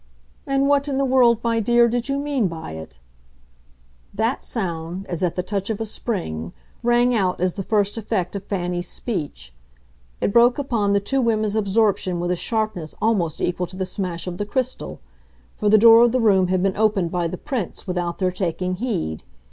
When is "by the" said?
17.11-17.37